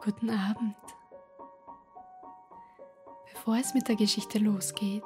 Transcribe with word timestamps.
Guten 0.00 0.30
Abend. 0.30 0.76
Bevor 3.32 3.56
es 3.56 3.74
mit 3.74 3.88
der 3.88 3.96
Geschichte 3.96 4.38
losgeht, 4.38 5.02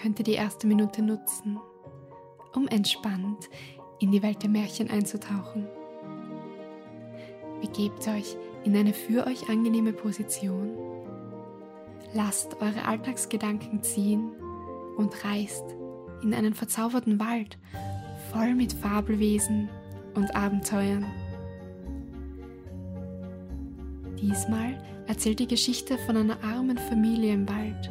könnt 0.00 0.18
ihr 0.18 0.24
die 0.24 0.32
erste 0.32 0.66
Minute 0.66 1.02
nutzen, 1.02 1.60
um 2.54 2.66
entspannt 2.68 3.50
in 3.98 4.10
die 4.10 4.22
Welt 4.22 4.42
der 4.42 4.48
Märchen 4.48 4.88
einzutauchen. 4.88 5.68
Begebt 7.60 8.08
euch 8.08 8.38
in 8.64 8.74
eine 8.74 8.94
für 8.94 9.26
euch 9.26 9.50
angenehme 9.50 9.92
Position, 9.92 10.70
lasst 12.14 12.54
eure 12.62 12.86
Alltagsgedanken 12.86 13.82
ziehen 13.82 14.32
und 14.96 15.24
reist 15.26 15.76
in 16.22 16.32
einen 16.32 16.54
verzauberten 16.54 17.20
Wald 17.20 17.58
voll 18.32 18.54
mit 18.54 18.72
Fabelwesen 18.72 19.68
und 20.14 20.34
Abenteuern. 20.34 21.04
Diesmal 24.22 24.76
erzählt 25.06 25.40
die 25.40 25.46
Geschichte 25.46 25.96
von 25.98 26.16
einer 26.16 26.42
armen 26.44 26.76
Familie 26.76 27.32
im 27.32 27.48
Wald. 27.48 27.90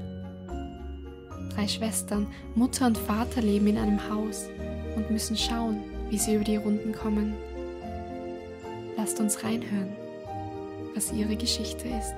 Drei 1.55 1.67
Schwestern, 1.67 2.27
Mutter 2.55 2.85
und 2.85 2.97
Vater 2.97 3.41
leben 3.41 3.67
in 3.67 3.77
einem 3.77 4.09
Haus 4.09 4.47
und 4.95 5.09
müssen 5.09 5.35
schauen, 5.35 5.83
wie 6.09 6.17
sie 6.17 6.35
über 6.35 6.43
die 6.43 6.57
Runden 6.57 6.93
kommen. 6.93 7.33
Lasst 8.95 9.19
uns 9.19 9.43
reinhören, 9.43 9.95
was 10.93 11.11
ihre 11.11 11.35
Geschichte 11.35 11.87
ist. 11.87 12.13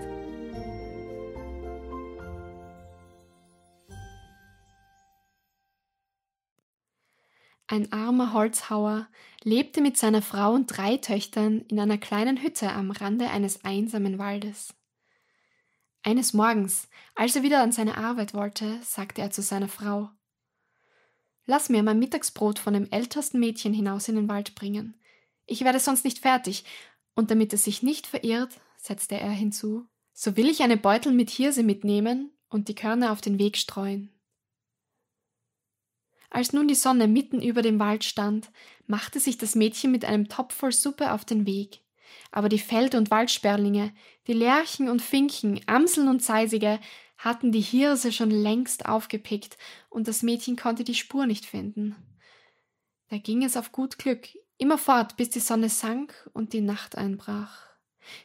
Ein 7.71 7.93
armer 7.93 8.33
Holzhauer 8.33 9.07
lebte 9.45 9.79
mit 9.79 9.95
seiner 9.95 10.21
Frau 10.21 10.51
und 10.51 10.67
drei 10.67 10.97
Töchtern 10.97 11.61
in 11.69 11.79
einer 11.79 11.97
kleinen 11.97 12.43
Hütte 12.43 12.69
am 12.69 12.91
Rande 12.91 13.29
eines 13.29 13.63
einsamen 13.63 14.19
Waldes. 14.19 14.73
Eines 16.03 16.33
Morgens, 16.33 16.89
als 17.15 17.37
er 17.37 17.43
wieder 17.43 17.61
an 17.61 17.71
seine 17.71 17.95
Arbeit 17.95 18.33
wollte, 18.33 18.77
sagte 18.83 19.21
er 19.21 19.31
zu 19.31 19.41
seiner 19.41 19.69
Frau 19.69 20.09
Lass 21.45 21.69
mir 21.69 21.81
mein 21.81 21.97
Mittagsbrot 21.97 22.59
von 22.59 22.73
dem 22.73 22.91
ältesten 22.91 23.39
Mädchen 23.39 23.73
hinaus 23.73 24.09
in 24.09 24.17
den 24.17 24.27
Wald 24.27 24.53
bringen. 24.53 24.99
Ich 25.45 25.63
werde 25.63 25.79
sonst 25.79 26.03
nicht 26.03 26.19
fertig, 26.19 26.65
und 27.15 27.31
damit 27.31 27.53
es 27.53 27.63
sich 27.63 27.81
nicht 27.81 28.05
verirrt, 28.05 28.59
setzte 28.75 29.17
er 29.17 29.31
hinzu, 29.31 29.87
so 30.11 30.35
will 30.35 30.49
ich 30.49 30.61
eine 30.61 30.75
Beutel 30.75 31.13
mit 31.13 31.29
Hirse 31.29 31.63
mitnehmen 31.63 32.31
und 32.49 32.67
die 32.67 32.75
Körner 32.75 33.13
auf 33.13 33.21
den 33.21 33.39
Weg 33.39 33.55
streuen. 33.55 34.11
Als 36.31 36.53
nun 36.53 36.69
die 36.69 36.75
Sonne 36.75 37.09
mitten 37.09 37.41
über 37.41 37.61
dem 37.61 37.77
Wald 37.77 38.05
stand, 38.05 38.49
machte 38.87 39.19
sich 39.19 39.37
das 39.37 39.53
Mädchen 39.53 39.91
mit 39.91 40.05
einem 40.05 40.29
Topf 40.29 40.55
voll 40.55 40.71
Suppe 40.71 41.11
auf 41.11 41.25
den 41.25 41.45
Weg. 41.45 41.81
Aber 42.31 42.47
die 42.47 42.57
Feld- 42.57 42.95
und 42.95 43.11
Waldsperlinge, 43.11 43.93
die 44.27 44.33
Lerchen 44.33 44.89
und 44.89 45.01
Finken, 45.01 45.59
Amseln 45.67 46.07
und 46.07 46.21
Zeisige 46.21 46.79
hatten 47.17 47.51
die 47.51 47.61
Hirse 47.61 48.13
schon 48.13 48.31
längst 48.31 48.85
aufgepickt, 48.85 49.57
und 49.89 50.07
das 50.07 50.23
Mädchen 50.23 50.55
konnte 50.55 50.85
die 50.85 50.95
Spur 50.95 51.25
nicht 51.25 51.45
finden. 51.45 51.95
Da 53.09 53.17
ging 53.17 53.43
es 53.43 53.57
auf 53.57 53.73
gut 53.73 53.97
Glück 53.97 54.29
immer 54.57 54.77
fort, 54.77 55.17
bis 55.17 55.29
die 55.29 55.41
Sonne 55.41 55.67
sank 55.67 56.29
und 56.31 56.53
die 56.53 56.61
Nacht 56.61 56.97
einbrach. 56.97 57.67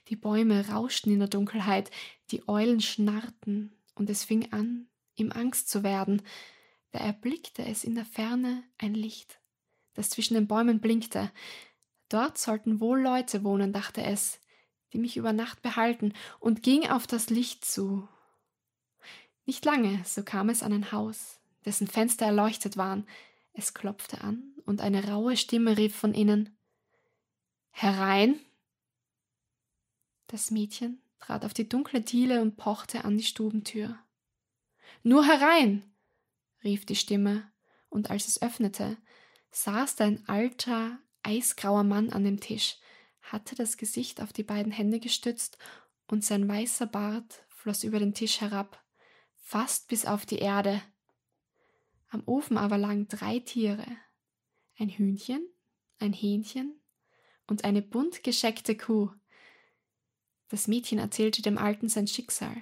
Die 0.08 0.16
Bäume 0.16 0.68
rauschten 0.68 1.12
in 1.12 1.18
der 1.18 1.28
Dunkelheit, 1.28 1.90
die 2.30 2.48
Eulen 2.48 2.80
schnarrten, 2.80 3.72
und 3.96 4.08
es 4.10 4.22
fing 4.22 4.52
an, 4.52 4.86
ihm 5.16 5.32
Angst 5.32 5.68
zu 5.68 5.82
werden, 5.82 6.22
da 6.97 7.05
erblickte 7.05 7.62
es 7.62 7.84
in 7.84 7.94
der 7.94 8.06
Ferne 8.06 8.64
ein 8.78 8.94
Licht, 8.94 9.39
das 9.92 10.08
zwischen 10.08 10.33
den 10.33 10.47
Bäumen 10.47 10.80
blinkte. 10.80 11.30
Dort 12.08 12.39
sollten 12.39 12.80
wohl 12.80 13.02
Leute 13.02 13.44
wohnen, 13.44 13.75
dachte 13.75 14.02
es, 14.02 14.41
die 14.94 14.98
mich 14.98 15.19
über 15.19 15.34
Nacht 15.34 15.61
behalten, 15.61 16.14
und 16.41 16.62
ging 16.62 16.89
auf 16.89 17.06
das 17.06 17.28
Licht 17.28 17.67
zu. 17.67 18.08
Nicht 19.44 19.62
lange, 19.67 20.00
so 20.06 20.22
kam 20.22 20.48
es 20.48 20.62
an 20.62 20.73
ein 20.73 20.90
Haus, 20.90 21.39
dessen 21.67 21.86
Fenster 21.86 22.24
erleuchtet 22.24 22.79
waren. 22.79 23.07
Es 23.52 23.74
klopfte 23.74 24.23
an, 24.23 24.55
und 24.64 24.80
eine 24.80 25.07
raue 25.07 25.36
Stimme 25.36 25.77
rief 25.77 25.95
von 25.95 26.14
innen 26.14 26.57
Herein. 27.73 28.40
Das 30.28 30.51
Mädchen 30.51 31.02
trat 31.18 31.45
auf 31.45 31.52
die 31.52 31.68
dunkle 31.68 32.01
Diele 32.01 32.40
und 32.40 32.57
pochte 32.57 33.05
an 33.05 33.18
die 33.18 33.24
Stubentür. 33.24 33.98
Nur 35.02 35.27
herein, 35.27 35.84
rief 36.66 36.84
die 36.84 36.96
Stimme, 36.96 37.50
und 37.88 38.10
als 38.10 38.28
es 38.28 38.42
öffnete, 38.42 38.98
saß 39.52 39.96
da 39.96 40.04
ein 40.04 40.28
alter, 40.28 40.98
eisgrauer 41.22 41.84
Mann 41.84 42.10
an 42.10 42.24
dem 42.24 42.40
Tisch, 42.40 42.77
hatte 43.22 43.54
das 43.54 43.77
Gesicht 43.77 44.20
auf 44.20 44.32
die 44.32 44.42
beiden 44.42 44.72
Hände 44.72 45.00
gestützt, 45.00 45.56
und 46.08 46.24
sein 46.24 46.46
weißer 46.46 46.86
Bart 46.86 47.44
floss 47.48 47.82
über 47.82 47.98
den 47.98 48.14
Tisch 48.14 48.40
herab, 48.40 48.84
fast 49.36 49.88
bis 49.88 50.06
auf 50.06 50.27
die 50.27 50.38
Erde. 50.38 50.82
Am 52.08 52.22
Ofen 52.27 52.58
aber 52.58 52.78
lagen 52.78 53.08
drei 53.08 53.38
Tiere, 53.40 53.86
ein 54.78 54.88
Hühnchen, 54.88 55.44
ein 55.98 56.12
Hähnchen 56.12 56.80
und 57.46 57.64
eine 57.64 57.83
bunt 57.83 58.22
gescheckte 58.22 58.77
Kuh. 58.77 59.10
Das 60.48 60.68
Mädchen 60.68 60.98
erzählte 60.98 61.42
dem 61.42 61.58
Alten 61.58 61.88
sein 61.88 62.06
Schicksal 62.06 62.56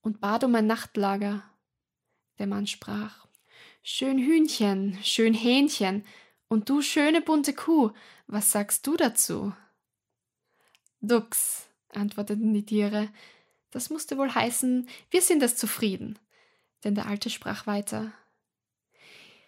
und 0.00 0.20
bat 0.20 0.44
um 0.44 0.54
ein 0.54 0.66
Nachtlager. 0.66 1.42
Der 2.38 2.46
Mann 2.46 2.66
sprach 2.66 3.25
Schön 3.88 4.18
Hühnchen, 4.18 4.98
schön 5.04 5.32
Hähnchen, 5.32 6.04
und 6.48 6.68
du 6.68 6.82
schöne 6.82 7.22
bunte 7.22 7.52
Kuh, 7.54 7.92
was 8.26 8.50
sagst 8.50 8.84
du 8.84 8.96
dazu? 8.96 9.52
Dux, 11.00 11.68
antworteten 11.90 12.52
die 12.52 12.66
Tiere, 12.66 13.08
das 13.70 13.88
musste 13.88 14.18
wohl 14.18 14.34
heißen, 14.34 14.88
wir 15.10 15.22
sind 15.22 15.40
es 15.40 15.54
zufrieden. 15.54 16.18
Denn 16.82 16.96
der 16.96 17.06
Alte 17.06 17.30
sprach 17.30 17.68
weiter. 17.68 18.10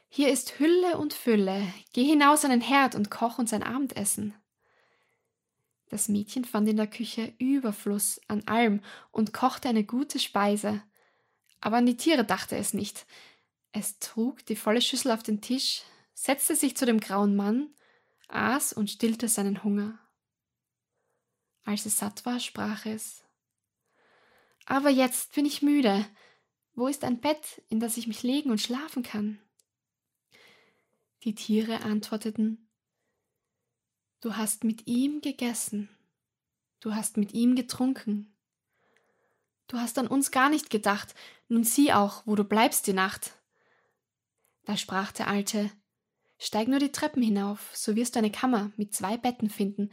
Hier 0.09 0.31
ist 0.31 0.61
Hülle 0.61 0.99
und 0.99 1.15
Fülle, 1.15 1.67
geh 1.93 2.05
hinaus 2.05 2.45
an 2.45 2.53
den 2.53 2.61
Herd 2.61 2.95
und 2.95 3.11
koch 3.11 3.41
uns 3.41 3.53
ein 3.53 3.65
Abendessen. 3.65 4.35
Das 5.89 6.09
Mädchen 6.09 6.45
fand 6.45 6.69
in 6.69 6.77
der 6.77 6.87
Küche 6.87 7.35
Überfluss 7.39 8.21
an 8.29 8.47
allem 8.47 8.83
und 9.11 9.33
kochte 9.33 9.69
eine 9.69 9.83
gute 9.83 10.21
Speise. 10.21 10.81
Aber 11.61 11.79
an 11.79 11.87
die 11.87 11.97
Tiere 11.97 12.25
dachte 12.25 12.57
es 12.57 12.73
nicht, 12.73 13.05
es 13.73 13.99
trug 13.99 14.45
die 14.47 14.57
volle 14.57 14.81
Schüssel 14.81 15.13
auf 15.13 15.23
den 15.23 15.41
Tisch, 15.41 15.83
setzte 16.15 16.57
sich 16.57 16.77
zu 16.77 16.87
dem 16.87 17.01
grauen 17.01 17.37
Mann, 17.37 17.75
aß 18.29 18.73
und 18.73 18.91
stillte 18.91 19.29
seinen 19.29 19.63
Hunger. 19.63 19.99
Als 21.65 21.87
es 21.87 21.99
satt 21.99 22.25
war, 22.25 22.41
sprach 22.41 22.87
es 22.87 23.25
Aber 24.67 24.91
jetzt 24.91 25.35
bin 25.35 25.45
ich 25.47 25.63
müde. 25.63 26.07
Wo 26.75 26.87
ist 26.87 27.05
ein 27.05 27.21
Bett, 27.21 27.63
in 27.69 27.81
das 27.81 27.97
ich 27.97 28.07
mich 28.07 28.23
legen 28.23 28.51
und 28.51 28.61
schlafen 28.61 29.03
kann? 29.03 29.41
Die 31.25 31.35
Tiere 31.35 31.83
antworteten 31.83 32.69
Du 34.21 34.37
hast 34.37 34.65
mit 34.65 34.89
ihm 34.89 35.21
gegessen, 35.21 35.89
du 36.81 36.95
hast 36.95 37.17
mit 37.17 37.35
ihm 37.35 37.55
getrunken. 37.55 38.35
Du 39.69 39.79
hast 39.79 39.99
an 39.99 40.09
uns 40.09 40.33
gar 40.33 40.49
nicht 40.49 40.71
gedacht, 40.71 41.15
nun 41.49 41.63
sieh 41.63 41.93
auch, 41.93 42.23
wo 42.27 42.35
du 42.35 42.43
bleibst 42.43 42.87
die 42.89 42.95
Nacht. 42.95 43.38
Da 44.69 44.77
sprach 44.77 45.13
der 45.13 45.29
Alte 45.29 45.71
Steig 46.37 46.69
nur 46.69 46.79
die 46.79 46.93
Treppen 46.93 47.23
hinauf, 47.23 47.71
so 47.73 47.97
wirst 47.97 48.15
du 48.15 48.19
eine 48.19 48.31
Kammer 48.31 48.71
mit 48.77 48.95
zwei 48.95 49.17
Betten 49.17 49.49
finden. 49.49 49.91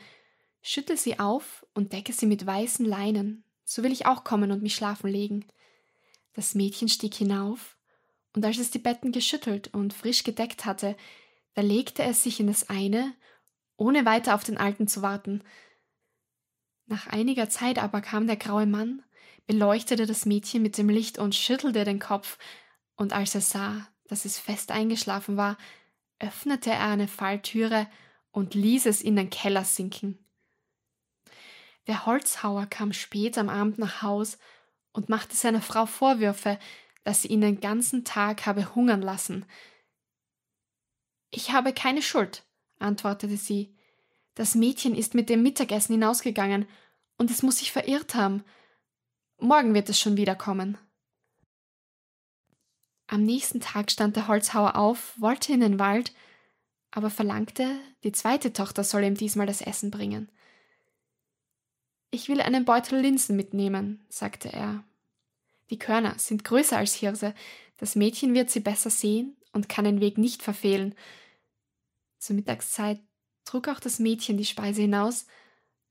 Schüttel 0.61 0.97
sie 0.97 1.17
auf 1.17 1.65
und 1.73 1.93
decke 1.93 2.11
sie 2.11 2.25
mit 2.25 2.45
weißen 2.45 2.85
Leinen, 2.85 3.45
so 3.63 3.83
will 3.83 3.93
ich 3.93 4.05
auch 4.05 4.25
kommen 4.25 4.51
und 4.51 4.61
mich 4.61 4.75
schlafen 4.75 5.09
legen. 5.09 5.45
Das 6.33 6.55
Mädchen 6.55 6.89
stieg 6.89 7.13
hinauf, 7.13 7.77
und 8.33 8.43
als 8.43 8.57
es 8.57 8.69
die 8.69 8.79
Betten 8.79 9.13
geschüttelt 9.13 9.73
und 9.73 9.93
frisch 9.93 10.25
gedeckt 10.25 10.65
hatte, 10.65 10.97
da 11.53 11.61
legte 11.61 12.03
es 12.03 12.21
sich 12.21 12.41
in 12.41 12.47
das 12.47 12.69
eine, 12.69 13.13
ohne 13.77 14.05
weiter 14.05 14.35
auf 14.35 14.43
den 14.43 14.57
Alten 14.57 14.89
zu 14.89 15.01
warten. 15.01 15.41
Nach 16.85 17.07
einiger 17.07 17.49
Zeit 17.49 17.79
aber 17.79 18.01
kam 18.01 18.27
der 18.27 18.35
graue 18.35 18.65
Mann, 18.65 19.03
beleuchtete 19.47 20.05
das 20.05 20.25
Mädchen 20.25 20.61
mit 20.61 20.77
dem 20.77 20.89
Licht 20.89 21.17
und 21.17 21.33
schüttelte 21.33 21.85
den 21.85 21.99
Kopf, 21.99 22.37
und 22.97 23.13
als 23.13 23.35
er 23.35 23.41
sah, 23.41 23.87
dass 24.07 24.25
es 24.25 24.37
fest 24.37 24.71
eingeschlafen 24.71 25.37
war, 25.37 25.57
öffnete 26.19 26.71
er 26.71 26.87
eine 26.87 27.07
Falltüre 27.07 27.87
und 28.31 28.53
ließ 28.53 28.85
es 28.85 29.01
in 29.01 29.15
den 29.15 29.29
Keller 29.29 29.65
sinken. 29.65 30.19
Der 31.87 32.05
Holzhauer 32.05 32.65
kam 32.65 32.93
spät 32.93 33.37
am 33.37 33.49
Abend 33.49 33.77
nach 33.77 34.01
Haus 34.01 34.37
und 34.91 35.09
machte 35.09 35.35
seiner 35.35 35.61
Frau 35.61 35.85
Vorwürfe, 35.85 36.59
dass 37.03 37.21
sie 37.21 37.27
ihn 37.27 37.41
den 37.41 37.59
ganzen 37.59 38.03
Tag 38.03 38.45
habe 38.45 38.73
hungern 38.73 39.01
lassen. 39.01 39.45
Ich 41.29 41.51
habe 41.51 41.73
keine 41.73 42.01
Schuld, 42.01 42.43
antwortete 42.79 43.37
sie. 43.37 43.75
Das 44.33 44.55
Mädchen 44.55 44.95
ist 44.95 45.13
mit 45.13 45.29
dem 45.29 45.43
Mittagessen 45.43 45.93
hinausgegangen 45.93 46.67
und 47.17 47.29
es 47.29 47.43
muss 47.43 47.59
sich 47.59 47.71
verirrt 47.71 48.15
haben. 48.15 48.43
Morgen 49.37 49.73
wird 49.73 49.89
es 49.89 49.99
schon 49.99 50.17
wiederkommen. 50.17 50.77
Am 53.07 53.23
nächsten 53.23 53.59
Tag 53.59 53.91
stand 53.91 54.15
der 54.15 54.27
Holzhauer 54.27 54.75
auf, 54.75 55.13
wollte 55.19 55.53
in 55.53 55.59
den 55.59 55.79
Wald, 55.79 56.13
aber 56.91 57.09
verlangte, 57.09 57.77
die 58.03 58.11
zweite 58.11 58.53
Tochter 58.53 58.83
solle 58.83 59.07
ihm 59.07 59.15
diesmal 59.15 59.45
das 59.45 59.61
Essen 59.61 59.91
bringen. 59.91 60.31
Ich 62.09 62.29
will 62.29 62.41
einen 62.41 62.65
Beutel 62.65 62.99
Linsen 62.99 63.35
mitnehmen, 63.35 64.05
sagte 64.09 64.51
er. 64.51 64.83
Die 65.69 65.77
Körner 65.77 66.17
sind 66.17 66.43
größer 66.43 66.77
als 66.77 66.93
Hirse, 66.93 67.33
das 67.77 67.95
Mädchen 67.95 68.33
wird 68.33 68.49
sie 68.49 68.61
besser 68.61 68.89
sehen 68.89 69.35
und 69.51 69.69
kann 69.69 69.85
den 69.85 69.99
Weg 69.99 70.17
nicht 70.17 70.41
verfehlen. 70.41 70.95
Zur 72.17 72.35
Mittagszeit 72.35 73.01
trug 73.43 73.67
auch 73.67 73.79
das 73.79 73.99
Mädchen 73.99 74.37
die 74.37 74.45
Speise 74.45 74.81
hinaus, 74.81 75.25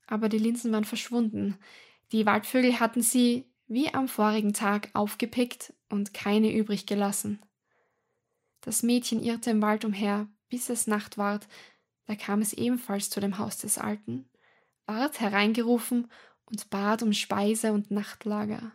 aber 0.07 0.29
die 0.29 0.39
Linsen 0.39 0.71
waren 0.71 0.85
verschwunden. 0.85 1.57
Die 2.11 2.25
Waldvögel 2.25 2.79
hatten 2.79 3.01
sie, 3.01 3.45
wie 3.67 3.93
am 3.93 4.07
vorigen 4.07 4.53
Tag, 4.53 4.89
aufgepickt 4.93 5.73
und 5.89 6.13
keine 6.13 6.53
übrig 6.53 6.85
gelassen. 6.85 7.41
Das 8.61 8.83
Mädchen 8.83 9.23
irrte 9.23 9.51
im 9.51 9.61
Wald 9.61 9.85
umher, 9.85 10.27
bis 10.49 10.69
es 10.69 10.87
Nacht 10.87 11.17
ward, 11.17 11.47
da 12.05 12.15
kam 12.15 12.41
es 12.41 12.53
ebenfalls 12.53 13.09
zu 13.09 13.19
dem 13.19 13.37
Haus 13.37 13.57
des 13.57 13.77
Alten, 13.77 14.29
ward 14.85 15.19
hereingerufen 15.19 16.11
und 16.45 16.69
bat 16.69 17.01
um 17.01 17.13
Speise 17.13 17.73
und 17.73 17.91
Nachtlager. 17.91 18.71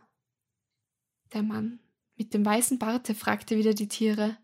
Der 1.33 1.43
Mann 1.43 1.81
mit 2.17 2.35
dem 2.35 2.45
weißen 2.45 2.79
Barte 2.79 3.15
fragte 3.15 3.57
wieder 3.57 3.75
die 3.75 3.89
Tiere 3.89 4.37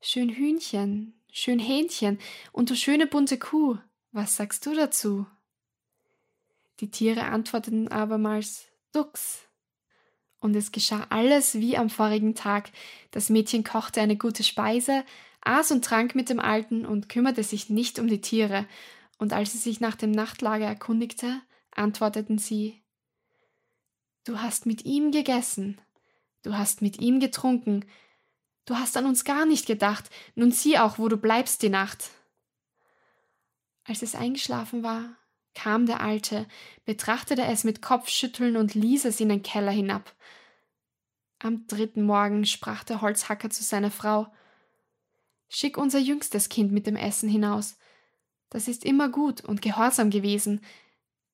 Schön 0.00 0.28
Hühnchen, 0.28 1.18
schön 1.32 1.58
Hähnchen 1.58 2.18
und 2.52 2.68
du 2.68 2.76
schöne 2.76 3.06
bunte 3.06 3.38
Kuh, 3.38 3.78
was 4.12 4.36
sagst 4.36 4.66
du 4.66 4.74
dazu? 4.74 5.26
Die 6.80 6.90
Tiere 6.90 7.24
antworteten 7.24 7.88
abermals 7.88 8.66
Dux. 8.92 9.48
Und 10.44 10.54
es 10.56 10.72
geschah 10.72 11.06
alles 11.08 11.54
wie 11.54 11.78
am 11.78 11.88
vorigen 11.88 12.34
Tag. 12.34 12.70
Das 13.12 13.30
Mädchen 13.30 13.64
kochte 13.64 14.02
eine 14.02 14.18
gute 14.18 14.44
Speise, 14.44 15.02
aß 15.40 15.70
und 15.70 15.82
trank 15.82 16.14
mit 16.14 16.28
dem 16.28 16.38
Alten 16.38 16.84
und 16.84 17.08
kümmerte 17.08 17.42
sich 17.42 17.70
nicht 17.70 17.98
um 17.98 18.08
die 18.08 18.20
Tiere, 18.20 18.66
und 19.16 19.32
als 19.32 19.52
sie 19.52 19.58
sich 19.58 19.80
nach 19.80 19.96
dem 19.96 20.10
Nachtlager 20.10 20.66
erkundigte, 20.66 21.40
antworteten 21.70 22.36
sie 22.36 22.82
Du 24.24 24.38
hast 24.38 24.66
mit 24.66 24.84
ihm 24.84 25.12
gegessen, 25.12 25.80
du 26.42 26.58
hast 26.58 26.82
mit 26.82 27.00
ihm 27.00 27.20
getrunken, 27.20 27.86
du 28.66 28.74
hast 28.74 28.98
an 28.98 29.06
uns 29.06 29.24
gar 29.24 29.46
nicht 29.46 29.64
gedacht, 29.64 30.10
nun 30.34 30.52
sieh 30.52 30.76
auch, 30.76 30.98
wo 30.98 31.08
du 31.08 31.16
bleibst 31.16 31.62
die 31.62 31.70
Nacht. 31.70 32.10
Als 33.84 34.02
es 34.02 34.14
eingeschlafen 34.14 34.82
war, 34.82 35.16
kam 35.54 35.86
der 35.86 36.00
Alte, 36.00 36.46
betrachtete 36.84 37.44
es 37.44 37.64
mit 37.64 37.82
Kopfschütteln 37.82 38.56
und 38.56 38.74
ließ 38.74 39.04
es 39.04 39.20
in 39.20 39.28
den 39.28 39.42
Keller 39.42 39.70
hinab. 39.72 40.14
Am 41.38 41.66
dritten 41.66 42.04
Morgen 42.04 42.46
sprach 42.46 42.84
der 42.84 43.00
Holzhacker 43.00 43.50
zu 43.50 43.62
seiner 43.62 43.90
Frau 43.90 44.26
Schick 45.48 45.78
unser 45.78 45.98
jüngstes 45.98 46.48
Kind 46.48 46.72
mit 46.72 46.86
dem 46.86 46.96
Essen 46.96 47.28
hinaus. 47.28 47.76
Das 48.50 48.66
ist 48.66 48.84
immer 48.84 49.08
gut 49.08 49.44
und 49.44 49.62
gehorsam 49.62 50.10
gewesen. 50.10 50.60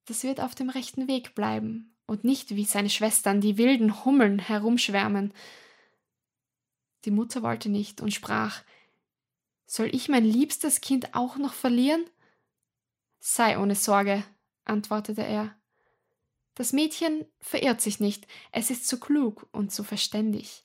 Das 0.06 0.24
wird 0.24 0.40
auf 0.40 0.54
dem 0.54 0.68
rechten 0.68 1.08
Weg 1.08 1.34
bleiben 1.34 1.94
und 2.06 2.24
nicht 2.24 2.56
wie 2.56 2.64
seine 2.64 2.90
Schwestern, 2.90 3.40
die 3.40 3.56
wilden 3.56 4.04
Hummeln 4.04 4.38
herumschwärmen. 4.40 5.32
Die 7.04 7.10
Mutter 7.10 7.42
wollte 7.42 7.68
nicht 7.68 8.00
und 8.00 8.12
sprach 8.12 8.62
Soll 9.66 9.94
ich 9.94 10.08
mein 10.08 10.24
liebstes 10.24 10.80
Kind 10.80 11.14
auch 11.14 11.36
noch 11.36 11.52
verlieren? 11.52 12.04
Sei 13.20 13.58
ohne 13.58 13.74
Sorge, 13.74 14.24
antwortete 14.64 15.22
er. 15.22 15.54
Das 16.54 16.72
Mädchen 16.72 17.26
verirrt 17.40 17.80
sich 17.80 18.00
nicht, 18.00 18.26
es 18.50 18.70
ist 18.70 18.88
so 18.88 18.98
klug 18.98 19.46
und 19.52 19.72
so 19.72 19.84
verständig. 19.84 20.64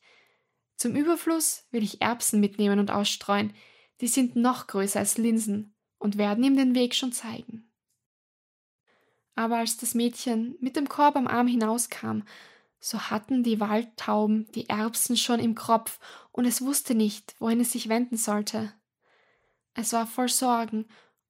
Zum 0.78 0.96
Überfluss 0.96 1.66
will 1.72 1.84
ich 1.84 2.02
Erbsen 2.02 2.40
mitnehmen 2.40 2.80
und 2.80 2.92
ausstreuen, 2.92 3.54
die 4.02 4.08
sind 4.08 4.36
noch 4.36 4.68
größer 4.68 5.00
als 5.00 5.18
Linsen 5.18 5.74
und 6.00 6.18
werden 6.18 6.44
ihm 6.44 6.58
den 6.58 6.76
Weg 6.76 6.96
schon 6.96 7.12
zeigen. 7.12 7.70
Aber 9.36 9.58
als 9.58 9.78
das 9.78 9.94
Mädchen 9.94 10.56
mit 10.60 10.76
dem 10.76 10.88
Korb 10.88 11.16
am 11.18 11.28
Arm 11.28 11.48
hinauskam, 11.48 12.22
so 12.80 13.00
hatten 13.10 13.44
die 13.44 13.60
Waldtauben 13.60 14.50
die 14.54 14.70
Erbsen 14.70 15.18
schon 15.18 15.40
im 15.40 15.56
Kropf 15.56 16.00
und 16.32 16.46
es 16.46 16.62
wusste 16.62 16.96
nicht, 16.96 17.36
wohin 17.40 17.60
es 17.60 17.72
sich 17.72 17.90
wenden 17.90 18.18
sollte. 18.18 18.74
Es 19.74 19.92
war 19.92 20.08
voll 20.08 20.30
Sorgen 20.30 20.86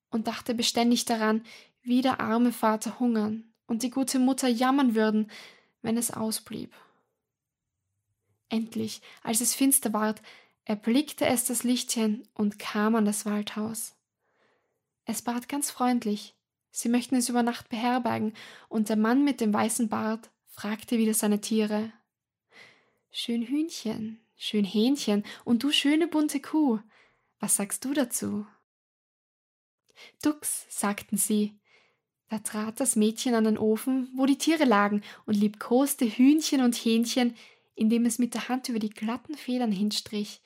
und 0.09 0.27
dachte 0.27 0.53
beständig 0.53 1.05
daran, 1.05 1.43
wie 1.81 2.01
der 2.01 2.19
arme 2.19 2.51
Vater 2.51 2.99
hungern 2.99 3.51
und 3.67 3.83
die 3.83 3.89
gute 3.89 4.19
Mutter 4.19 4.47
jammern 4.47 4.95
würden, 4.95 5.29
wenn 5.81 5.97
es 5.97 6.11
ausblieb. 6.11 6.73
Endlich, 8.49 9.01
als 9.23 9.41
es 9.41 9.55
finster 9.55 9.93
ward, 9.93 10.21
erblickte 10.65 11.25
es 11.25 11.45
das 11.45 11.63
Lichtchen 11.63 12.27
und 12.33 12.59
kam 12.59 12.95
an 12.95 13.05
das 13.05 13.25
Waldhaus. 13.25 13.95
Es 15.05 15.21
bat 15.21 15.47
ganz 15.47 15.69
freundlich, 15.69 16.35
sie 16.71 16.89
möchten 16.89 17.15
es 17.15 17.29
über 17.29 17.43
Nacht 17.43 17.69
beherbergen, 17.69 18.33
und 18.67 18.89
der 18.89 18.95
Mann 18.95 19.23
mit 19.23 19.41
dem 19.41 19.53
weißen 19.53 19.89
Bart 19.89 20.31
fragte 20.47 20.97
wieder 20.97 21.13
seine 21.13 21.41
Tiere. 21.41 21.91
Schön 23.11 23.43
Hühnchen, 23.43 24.19
schön 24.35 24.65
Hähnchen 24.65 25.23
und 25.43 25.63
du 25.63 25.71
schöne 25.71 26.07
bunte 26.07 26.39
Kuh, 26.39 26.79
was 27.39 27.55
sagst 27.55 27.85
du 27.85 27.93
dazu? 27.93 28.47
Dux, 30.21 30.65
sagten 30.69 31.17
sie. 31.17 31.59
Da 32.29 32.39
trat 32.39 32.79
das 32.79 32.95
Mädchen 32.95 33.35
an 33.35 33.43
den 33.43 33.57
Ofen, 33.57 34.09
wo 34.15 34.25
die 34.25 34.37
Tiere 34.37 34.65
lagen, 34.65 35.03
und 35.25 35.35
liebkoste 35.35 36.05
Hühnchen 36.05 36.61
und 36.61 36.75
Hähnchen, 36.75 37.35
indem 37.75 38.05
es 38.05 38.19
mit 38.19 38.33
der 38.33 38.49
Hand 38.49 38.69
über 38.69 38.79
die 38.79 38.89
glatten 38.89 39.35
Federn 39.35 39.71
hinstrich, 39.71 40.41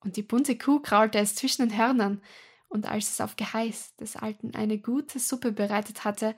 und 0.00 0.16
die 0.16 0.22
bunte 0.22 0.58
Kuh 0.58 0.80
kraulte 0.80 1.18
es 1.18 1.34
zwischen 1.34 1.68
den 1.68 1.78
Hörnern, 1.78 2.22
und 2.68 2.86
als 2.86 3.10
es 3.10 3.20
auf 3.20 3.36
Geheiß 3.36 3.96
des 3.96 4.16
Alten 4.16 4.54
eine 4.54 4.78
gute 4.78 5.18
Suppe 5.18 5.52
bereitet 5.52 6.04
hatte 6.04 6.34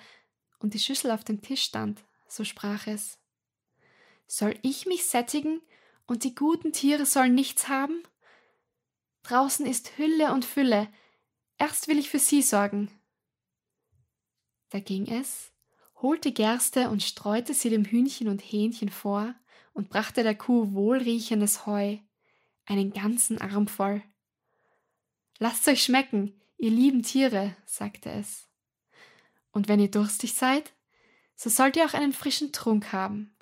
und 0.59 0.75
die 0.75 0.79
Schüssel 0.79 1.11
auf 1.11 1.25
dem 1.25 1.41
Tisch 1.41 1.63
stand, 1.63 2.05
so 2.29 2.45
sprach 2.45 2.87
es 2.87 3.19
Soll 4.27 4.57
ich 4.63 4.87
mich 4.87 5.07
sättigen, 5.07 5.63
und 6.07 6.23
die 6.23 6.35
guten 6.35 6.73
Tiere 6.73 7.07
sollen 7.07 7.35
nichts 7.35 7.69
haben? 7.69 8.03
Draußen 9.25 9.67
ist 9.67 9.99
Hülle 9.99 10.33
und 10.33 10.45
Fülle, 10.45 10.89
erst 11.59 11.89
will 11.89 11.99
ich 11.99 12.11
für 12.11 12.19
sie 12.19 12.43
sorgen. 12.43 12.91
Da 14.71 14.81
ging 14.81 15.07
es, 15.07 15.53
holte 16.03 16.33
Gerste 16.33 16.91
und 16.91 17.03
streute 17.03 17.55
sie 17.55 17.71
dem 17.71 17.85
Hühnchen 17.85 18.29
und 18.29 18.41
Hähnchen 18.41 18.89
vor, 18.89 19.35
und 19.77 19.91
brachte 19.91 20.23
der 20.23 20.35
Kuh 20.35 20.73
wohlriechendes 20.73 21.67
Heu, 21.67 21.99
einen 22.65 22.95
ganzen 22.95 23.39
Arm 23.39 23.69
voll. 23.69 24.03
Lasst 25.39 25.69
euch 25.69 25.83
schmecken, 25.83 26.41
ihr 26.57 26.71
lieben 26.71 27.03
Tiere, 27.03 27.55
sagte 27.67 28.11
es. 28.11 28.49
Und 29.53 29.69
wenn 29.69 29.79
ihr 29.79 29.91
durstig 29.91 30.33
seid, 30.33 30.73
so 31.35 31.51
sollt 31.51 31.77
ihr 31.77 31.85
auch 31.85 31.93
einen 31.93 32.15
frischen 32.15 32.53
Trunk 32.53 32.93
haben. 32.93 33.36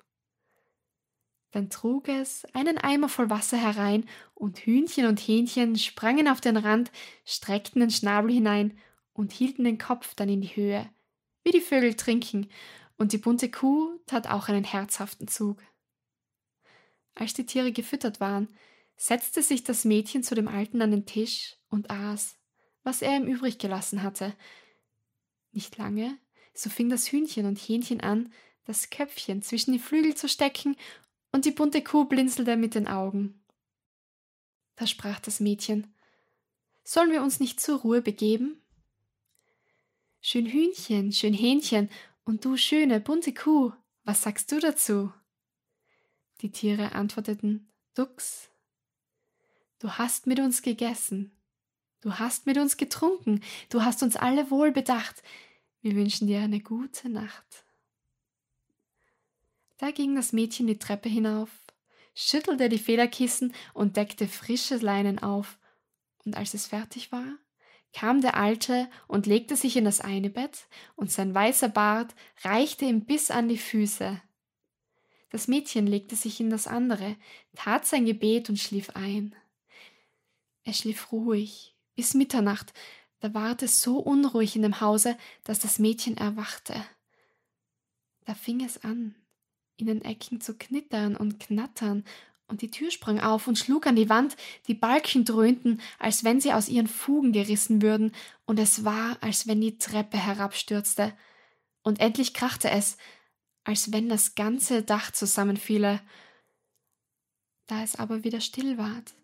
Dann 1.55 1.69
trug 1.69 2.09
es 2.09 2.43
einen 2.53 2.77
Eimer 2.77 3.07
voll 3.07 3.29
Wasser 3.29 3.55
herein, 3.55 4.09
und 4.33 4.59
Hühnchen 4.59 5.05
und 5.05 5.21
Hähnchen 5.21 5.77
sprangen 5.77 6.27
auf 6.27 6.41
den 6.41 6.57
Rand, 6.57 6.91
streckten 7.23 7.79
den 7.79 7.91
Schnabel 7.91 8.29
hinein 8.29 8.77
und 9.13 9.31
hielten 9.31 9.63
den 9.63 9.77
Kopf 9.77 10.15
dann 10.15 10.27
in 10.27 10.41
die 10.41 10.53
Höhe, 10.53 10.89
wie 11.45 11.51
die 11.51 11.61
Vögel 11.61 11.93
trinken, 11.93 12.49
und 12.97 13.13
die 13.13 13.17
bunte 13.19 13.49
Kuh 13.49 13.97
tat 14.05 14.27
auch 14.27 14.49
einen 14.49 14.65
herzhaften 14.65 15.29
Zug. 15.29 15.63
Als 17.13 17.33
die 17.33 17.45
Tiere 17.45 17.71
gefüttert 17.71 18.19
waren, 18.19 18.49
setzte 18.97 19.41
sich 19.41 19.63
das 19.63 19.85
Mädchen 19.85 20.23
zu 20.23 20.35
dem 20.35 20.49
Alten 20.49 20.81
an 20.81 20.91
den 20.91 21.05
Tisch 21.05 21.55
und 21.69 21.89
aß, 21.89 22.35
was 22.83 23.01
er 23.01 23.15
ihm 23.15 23.27
übrig 23.27 23.59
gelassen 23.59 24.03
hatte. 24.03 24.35
Nicht 25.53 25.77
lange, 25.77 26.17
so 26.53 26.69
fing 26.69 26.89
das 26.89 27.13
Hühnchen 27.13 27.45
und 27.45 27.57
Hähnchen 27.57 28.01
an, 28.01 28.33
das 28.65 28.89
Köpfchen 28.89 29.41
zwischen 29.41 29.71
die 29.71 29.79
Flügel 29.79 30.15
zu 30.15 30.27
stecken, 30.27 30.75
und 31.35 31.43
die 31.43 31.51
bunte 31.51 31.83
Kuh 31.83 32.05
blinzelte 32.05 32.55
mit 32.55 32.75
den 32.75 32.87
Augen. 32.87 33.43
Da 34.77 34.87
sprach 34.87 35.19
das 35.19 35.41
Mädchen 35.41 35.93
Sollen 36.85 37.11
wir 37.11 37.21
uns 37.21 37.41
nicht 37.41 37.59
zur 37.59 37.79
Ruhe 37.79 38.01
begeben? 38.01 38.61
Schön 40.21 40.45
Hühnchen, 40.45 41.11
schön 41.11 41.33
Hähnchen, 41.33 41.89
und 42.23 42.45
du 42.45 42.55
schöne, 42.55 43.01
bunte 43.01 43.33
Kuh, 43.33 43.73
was 44.05 44.21
sagst 44.21 44.49
du 44.49 44.61
dazu? 44.61 45.11
Die 46.39 46.51
Tiere 46.51 46.93
antworteten 46.93 47.67
Dux. 47.95 48.49
Du 49.79 49.91
hast 49.91 50.27
mit 50.27 50.39
uns 50.39 50.61
gegessen, 50.61 51.31
du 51.99 52.13
hast 52.13 52.45
mit 52.45 52.57
uns 52.57 52.77
getrunken, 52.77 53.41
du 53.69 53.83
hast 53.83 54.03
uns 54.03 54.15
alle 54.15 54.49
wohl 54.51 54.71
bedacht, 54.71 55.21
wir 55.81 55.97
wünschen 55.97 56.27
dir 56.27 56.39
eine 56.39 56.61
gute 56.61 57.09
Nacht. 57.09 57.64
Da 59.77 59.91
ging 59.91 60.15
das 60.15 60.31
Mädchen 60.31 60.67
die 60.67 60.79
Treppe 60.79 61.09
hinauf, 61.09 61.49
schüttelte 62.13 62.69
die 62.69 62.79
Federkissen 62.79 63.53
und 63.73 63.97
deckte 63.97 64.27
frische 64.27 64.77
Leinen 64.77 65.19
auf, 65.19 65.59
und 66.23 66.37
als 66.37 66.53
es 66.53 66.67
fertig 66.67 67.11
war, 67.11 67.37
kam 67.93 68.21
der 68.21 68.35
Alte 68.35 68.89
und 69.07 69.25
legte 69.25 69.55
sich 69.55 69.77
in 69.77 69.85
das 69.85 70.01
eine 70.01 70.29
Bett, 70.29 70.67
und 70.95 71.11
sein 71.11 71.33
weißer 71.33 71.69
Bart 71.69 72.15
reichte 72.43 72.85
ihm 72.85 73.05
bis 73.05 73.31
an 73.31 73.47
die 73.47 73.57
Füße. 73.57 74.21
Das 75.29 75.47
Mädchen 75.47 75.87
legte 75.87 76.15
sich 76.15 76.39
in 76.39 76.49
das 76.49 76.67
andere, 76.67 77.17
tat 77.55 77.85
sein 77.85 78.05
Gebet 78.05 78.49
und 78.49 78.57
schlief 78.57 78.91
ein. 78.91 79.35
Er 80.63 80.73
schlief 80.73 81.11
ruhig 81.11 81.75
bis 81.95 82.13
Mitternacht, 82.13 82.73
da 83.19 83.33
ward 83.33 83.61
es 83.63 83.81
so 83.81 83.97
unruhig 83.99 84.55
in 84.55 84.61
dem 84.61 84.81
Hause, 84.81 85.17
dass 85.43 85.59
das 85.59 85.79
Mädchen 85.79 86.17
erwachte. 86.17 86.85
Da 88.25 88.33
fing 88.33 88.63
es 88.63 88.83
an, 88.83 89.15
in 89.77 89.87
den 89.87 90.03
Ecken 90.03 90.41
zu 90.41 90.55
knittern 90.55 91.15
und 91.15 91.39
knattern, 91.39 92.03
und 92.47 92.61
die 92.61 92.69
Tür 92.69 92.91
sprang 92.91 93.19
auf 93.19 93.47
und 93.47 93.57
schlug 93.57 93.87
an 93.87 93.95
die 93.95 94.09
Wand, 94.09 94.37
die 94.67 94.75
Balken 94.75 95.25
dröhnten, 95.25 95.81
als 95.97 96.23
wenn 96.23 96.39
sie 96.39 96.53
aus 96.53 96.69
ihren 96.69 96.87
Fugen 96.87 97.33
gerissen 97.33 97.81
würden, 97.81 98.11
und 98.45 98.59
es 98.59 98.85
war, 98.85 99.17
als 99.21 99.47
wenn 99.47 99.61
die 99.61 99.79
Treppe 99.79 100.17
herabstürzte. 100.17 101.17
Und 101.81 101.99
endlich 101.99 102.33
krachte 102.33 102.69
es, 102.69 102.97
als 103.63 103.91
wenn 103.91 104.09
das 104.09 104.35
ganze 104.35 104.83
Dach 104.83 105.11
zusammenfiele. 105.11 106.01
Da 107.65 107.81
es 107.81 107.95
aber 107.95 108.23
wieder 108.23 108.41
still 108.41 108.77
ward 108.77 109.15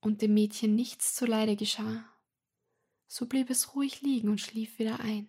und 0.00 0.22
dem 0.22 0.34
Mädchen 0.34 0.76
nichts 0.76 1.16
zuleide 1.16 1.56
geschah, 1.56 2.04
so 3.08 3.26
blieb 3.26 3.50
es 3.50 3.74
ruhig 3.74 4.00
liegen 4.00 4.28
und 4.28 4.40
schlief 4.40 4.78
wieder 4.78 5.00
ein. 5.00 5.28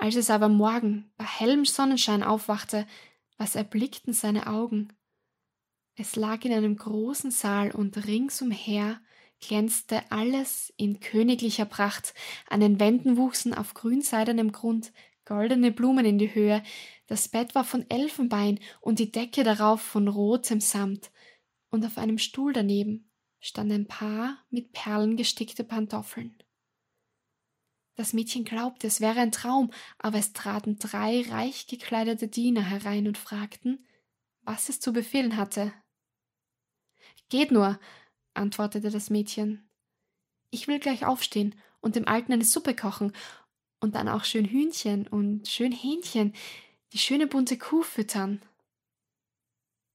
Als 0.00 0.16
es 0.16 0.30
aber 0.30 0.48
morgen 0.48 1.12
bei 1.18 1.26
hellem 1.26 1.66
Sonnenschein 1.66 2.22
aufwachte, 2.22 2.86
was 3.36 3.54
erblickten 3.54 4.14
seine 4.14 4.46
Augen? 4.46 4.88
Es 5.94 6.16
lag 6.16 6.42
in 6.46 6.54
einem 6.54 6.74
großen 6.74 7.30
Saal 7.30 7.70
und 7.70 8.06
ringsumher 8.06 8.98
glänzte 9.42 10.10
alles 10.10 10.72
in 10.78 11.00
königlicher 11.00 11.66
Pracht, 11.66 12.14
an 12.48 12.60
den 12.60 12.80
Wänden 12.80 13.18
wuchsen 13.18 13.52
auf 13.52 13.74
grünseidenem 13.74 14.52
Grund 14.52 14.90
goldene 15.26 15.70
Blumen 15.70 16.06
in 16.06 16.16
die 16.16 16.34
Höhe, 16.34 16.62
das 17.06 17.28
Bett 17.28 17.54
war 17.54 17.64
von 17.64 17.84
Elfenbein 17.90 18.58
und 18.80 19.00
die 19.00 19.12
Decke 19.12 19.44
darauf 19.44 19.82
von 19.82 20.08
rotem 20.08 20.60
Samt, 20.60 21.10
und 21.68 21.84
auf 21.84 21.98
einem 21.98 22.16
Stuhl 22.16 22.54
daneben 22.54 23.10
stand 23.38 23.70
ein 23.70 23.86
Paar 23.86 24.38
mit 24.48 24.72
Perlen 24.72 25.18
gestickte 25.18 25.62
Pantoffeln. 25.62 26.42
Das 27.96 28.12
Mädchen 28.12 28.44
glaubte, 28.44 28.86
es 28.86 29.00
wäre 29.00 29.20
ein 29.20 29.32
Traum, 29.32 29.70
aber 29.98 30.18
es 30.18 30.32
traten 30.32 30.78
drei 30.78 31.22
reich 31.28 31.66
gekleidete 31.66 32.28
Diener 32.28 32.62
herein 32.62 33.06
und 33.06 33.18
fragten, 33.18 33.86
was 34.42 34.68
es 34.68 34.80
zu 34.80 34.92
befehlen 34.92 35.36
hatte. 35.36 35.72
Geht 37.28 37.52
nur, 37.52 37.78
antwortete 38.34 38.90
das 38.90 39.10
Mädchen. 39.10 39.68
Ich 40.50 40.66
will 40.66 40.80
gleich 40.80 41.04
aufstehen 41.04 41.54
und 41.80 41.96
dem 41.96 42.08
Alten 42.08 42.32
eine 42.32 42.44
Suppe 42.44 42.74
kochen 42.74 43.12
und 43.80 43.94
dann 43.94 44.08
auch 44.08 44.24
schön 44.24 44.46
Hühnchen 44.46 45.06
und 45.06 45.48
schön 45.48 45.72
Hähnchen, 45.72 46.34
die 46.92 46.98
schöne 46.98 47.26
bunte 47.26 47.56
Kuh 47.56 47.82
füttern. 47.82 48.42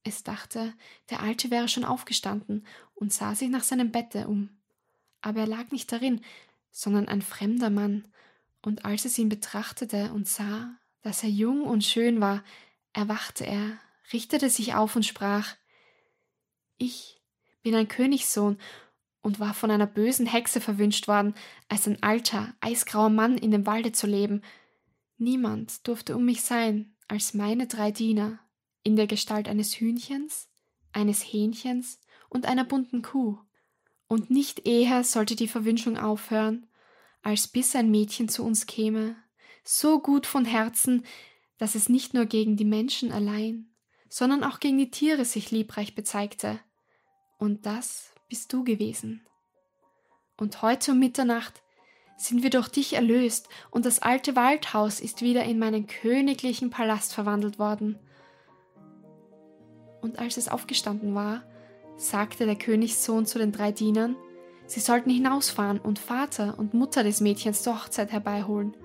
Es 0.04 0.24
dachte, 0.24 0.74
der 1.10 1.22
Alte 1.22 1.50
wäre 1.52 1.68
schon 1.68 1.84
aufgestanden 1.84 2.66
und 2.94 3.12
sah 3.12 3.36
sich 3.36 3.50
nach 3.50 3.64
seinem 3.64 3.92
Bette 3.92 4.28
um. 4.28 4.50
Aber 5.22 5.42
er 5.42 5.48
lag 5.48 5.72
nicht 5.72 5.92
darin, 5.92 6.22
sondern 6.76 7.08
ein 7.08 7.22
fremder 7.22 7.70
Mann, 7.70 8.06
und 8.62 8.84
als 8.84 9.06
es 9.06 9.18
ihn 9.18 9.30
betrachtete 9.30 10.12
und 10.12 10.28
sah, 10.28 10.76
dass 11.04 11.24
er 11.24 11.30
jung 11.30 11.64
und 11.64 11.84
schön 11.84 12.20
war, 12.20 12.44
erwachte 12.94 13.46
er, 13.46 13.80
richtete 14.12 14.50
sich 14.50 14.74
auf 14.74 14.96
und 14.96 15.06
sprach 15.06 15.56
Ich 16.78 17.22
bin 17.62 17.76
ein 17.76 17.88
Königssohn 17.88 18.58
und 19.22 19.40
war 19.40 19.54
von 19.54 19.72
einer 19.72 19.88
bösen 19.88 20.26
Hexe 20.26 20.60
verwünscht 20.60 21.08
worden, 21.08 21.34
als 21.70 21.88
ein 21.88 22.04
alter, 22.04 22.54
eisgrauer 22.60 23.10
Mann 23.10 23.38
in 23.38 23.52
dem 23.52 23.66
Walde 23.66 23.94
zu 23.94 24.06
leben. 24.06 24.42
Niemand 25.18 25.88
durfte 25.88 26.16
um 26.16 26.26
mich 26.26 26.42
sein 26.42 26.94
als 27.08 27.34
meine 27.34 27.68
drei 27.68 27.92
Diener, 27.92 28.40
in 28.84 28.98
der 28.98 29.08
Gestalt 29.08 29.48
eines 29.48 29.76
Hühnchens, 29.76 30.50
eines 30.92 31.22
Hähnchens 31.22 32.02
und 32.30 32.46
einer 32.46 32.66
bunten 32.66 33.02
Kuh. 33.02 33.40
Und 34.08 34.30
nicht 34.30 34.68
eher 34.68 35.04
sollte 35.04 35.36
die 35.36 35.48
Verwünschung 35.48 35.98
aufhören, 35.98 36.68
als 37.24 37.48
bis 37.48 37.76
ein 37.76 37.90
Mädchen 37.90 38.30
zu 38.30 38.44
uns 38.44 38.68
käme, 38.68 39.16
so 39.64 40.00
gut 40.00 40.28
von 40.28 40.46
Herzen, 40.46 41.06
dass 41.58 41.76
es 41.76 41.90
nicht 41.90 42.14
nur 42.14 42.26
gegen 42.26 42.56
die 42.56 42.66
Menschen 42.66 43.12
allein, 43.12 43.68
sondern 44.10 44.44
auch 44.44 44.60
gegen 44.60 44.78
die 44.78 44.92
Tiere 44.92 45.26
sich 45.26 45.50
liebreich 45.52 45.96
bezeigte. 45.96 46.60
Und 47.40 47.66
das 47.66 48.14
bist 48.30 48.54
du 48.54 48.64
gewesen. 48.64 49.26
Und 50.38 50.62
heute 50.62 50.92
um 50.92 51.00
Mitternacht 51.00 51.64
sind 52.18 52.44
wir 52.44 52.50
durch 52.50 52.70
dich 52.70 52.94
erlöst, 52.94 53.50
und 53.72 53.86
das 53.86 54.00
alte 54.00 54.36
Waldhaus 54.36 55.00
ist 55.00 55.22
wieder 55.22 55.44
in 55.44 55.60
meinen 55.60 55.88
königlichen 55.88 56.70
Palast 56.70 57.14
verwandelt 57.14 57.60
worden. 57.60 58.00
Und 60.02 60.20
als 60.20 60.38
es 60.38 60.48
aufgestanden 60.48 61.16
war, 61.16 61.44
sagte 61.98 62.46
der 62.46 62.56
Königssohn 62.56 63.26
zu 63.26 63.40
den 63.40 63.52
drei 63.52 63.72
Dienern, 63.72 64.16
sie 64.66 64.80
sollten 64.80 65.10
hinausfahren 65.10 65.80
und 65.80 66.00
Vater 66.00 66.56
und 66.58 66.74
Mutter 66.74 67.04
des 67.04 67.22
Mädchens 67.22 67.64
zur 67.64 67.76
Hochzeit 67.76 68.12
herbeiholen. 68.12 68.76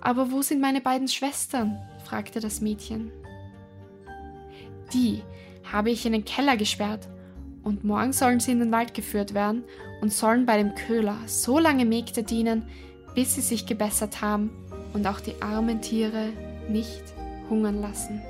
Aber 0.00 0.30
wo 0.30 0.42
sind 0.42 0.60
meine 0.60 0.80
beiden 0.80 1.08
Schwestern? 1.08 1.78
fragte 2.04 2.40
das 2.40 2.60
Mädchen. 2.60 3.12
Die 4.92 5.22
habe 5.70 5.90
ich 5.90 6.06
in 6.06 6.12
den 6.12 6.24
Keller 6.24 6.56
gesperrt 6.56 7.08
und 7.62 7.84
morgen 7.84 8.12
sollen 8.12 8.40
sie 8.40 8.52
in 8.52 8.60
den 8.60 8.72
Wald 8.72 8.94
geführt 8.94 9.34
werden 9.34 9.64
und 10.00 10.12
sollen 10.12 10.46
bei 10.46 10.56
dem 10.56 10.74
Köhler 10.74 11.18
so 11.26 11.58
lange 11.58 11.84
Mägde 11.84 12.22
dienen, 12.22 12.68
bis 13.14 13.34
sie 13.34 13.42
sich 13.42 13.66
gebessert 13.66 14.22
haben 14.22 14.50
und 14.94 15.06
auch 15.06 15.20
die 15.20 15.40
armen 15.40 15.80
Tiere 15.80 16.32
nicht 16.68 17.02
hungern 17.48 17.80
lassen. 17.80 18.22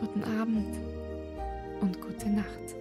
Guten 0.00 0.24
Abend 0.40 0.78
und 1.82 2.00
gute 2.00 2.30
Nacht. 2.30 2.79